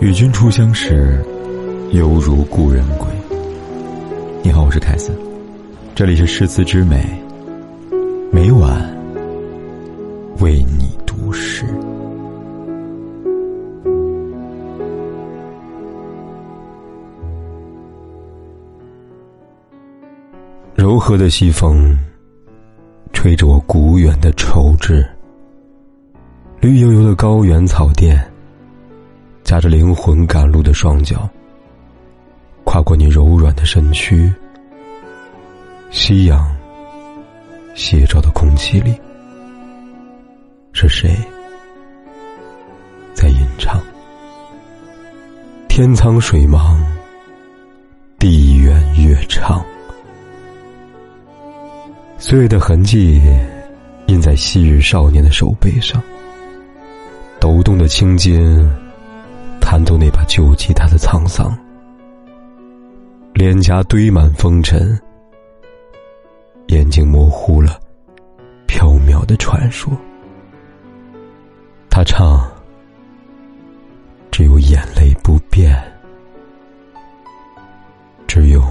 [0.00, 1.20] 与君初相识，
[1.90, 3.08] 犹如故人归。
[4.44, 5.12] 你好，我是凯森，
[5.92, 7.04] 这里是诗词之美，
[8.30, 8.80] 每晚
[10.38, 11.64] 为你读诗。
[20.76, 21.98] 柔和的西风，
[23.12, 25.04] 吹着我古远的愁枝。
[26.60, 28.24] 绿油油的高原草甸。
[29.48, 31.26] 夹着灵魂赶路的双脚，
[32.64, 34.30] 跨过你柔软的身躯。
[35.88, 36.54] 夕阳
[37.74, 38.94] 斜照的空气里，
[40.74, 41.16] 是谁
[43.14, 43.80] 在吟唱？
[45.66, 46.78] 天苍水茫，
[48.18, 49.64] 地远月长。
[52.18, 53.18] 岁月的痕迹
[54.08, 56.02] 印在昔日少年的手背上，
[57.40, 58.70] 抖动的青筋。
[59.70, 61.54] 弹奏那把旧吉他的沧桑，
[63.34, 64.98] 脸颊堆满风尘，
[66.68, 67.78] 眼睛模糊了
[68.66, 69.92] 缥缈的传说。
[71.90, 72.50] 他唱，
[74.30, 75.76] 只有眼泪不变，
[78.26, 78.62] 只有